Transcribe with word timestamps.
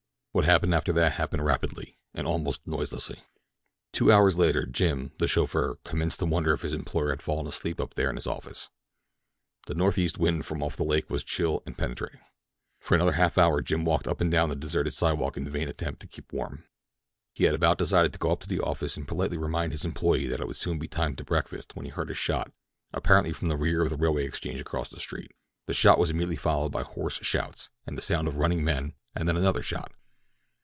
What 0.33 0.45
happened 0.45 0.73
after 0.73 0.93
that 0.93 1.11
happened 1.11 1.43
rapidly—and 1.43 2.25
almost 2.25 2.65
noiselessly. 2.65 3.21
Two 3.91 4.13
hours 4.13 4.37
later 4.37 4.65
Jim, 4.65 5.11
the 5.17 5.27
chauffeur, 5.27 5.79
commenced 5.83 6.19
to 6.19 6.25
wonder 6.25 6.53
if 6.53 6.61
his 6.61 6.73
employer 6.73 7.09
had 7.09 7.21
fallen 7.21 7.47
asleep 7.47 7.81
up 7.81 7.95
there 7.95 8.09
in 8.09 8.15
his 8.15 8.27
office. 8.27 8.69
The 9.67 9.73
North 9.75 9.97
East 9.97 10.17
wind 10.17 10.45
from 10.45 10.63
off 10.63 10.77
the 10.77 10.85
lake 10.85 11.09
was 11.09 11.25
chill 11.25 11.61
and 11.65 11.77
penetrating. 11.77 12.21
For 12.79 12.95
another 12.95 13.11
half 13.11 13.37
hour 13.37 13.59
Jim 13.59 13.83
walked 13.83 14.07
up 14.07 14.21
and 14.21 14.31
down 14.31 14.47
the 14.47 14.55
deserted 14.55 14.93
sidewalk 14.93 15.35
in 15.35 15.45
a 15.45 15.49
vain 15.49 15.67
attempt 15.67 15.99
to 16.03 16.07
keep 16.07 16.31
warm. 16.31 16.63
He 17.33 17.43
had 17.43 17.53
about 17.53 17.77
decided 17.77 18.13
to 18.13 18.19
go 18.19 18.31
up 18.31 18.39
to 18.39 18.47
the 18.47 18.61
office 18.61 18.95
and 18.95 19.05
politely 19.05 19.37
remind 19.37 19.73
his 19.73 19.83
employer 19.83 20.29
that 20.29 20.39
it 20.39 20.47
would 20.47 20.55
soon 20.55 20.79
be 20.79 20.87
time 20.87 21.17
to 21.17 21.25
breakfast 21.25 21.75
when 21.75 21.83
he 21.85 21.91
heard 21.91 22.09
a 22.09 22.13
shot, 22.13 22.53
apparently 22.93 23.33
from 23.33 23.49
the 23.49 23.57
rear 23.57 23.81
of 23.83 23.89
the 23.89 23.97
Railway 23.97 24.23
Exchange 24.23 24.61
across 24.61 24.87
the 24.87 25.01
street. 25.01 25.35
The 25.65 25.73
shot 25.73 25.99
was 25.99 26.09
immediately 26.09 26.37
followed 26.37 26.71
by 26.71 26.83
hoarse 26.83 27.17
shouts, 27.21 27.69
and 27.85 27.97
the 27.97 28.01
sound 28.01 28.29
of 28.29 28.37
running 28.37 28.63
men, 28.63 28.93
and 29.13 29.27
then 29.27 29.35
another 29.35 29.61
shot. 29.61 29.91